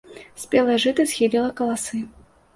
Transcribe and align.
Спелае 0.43 0.77
жыта 0.85 1.05
схіліла 1.13 1.53
каласы. 1.61 2.03